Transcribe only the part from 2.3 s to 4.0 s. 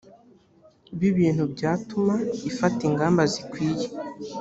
ifata ingamba zikwiye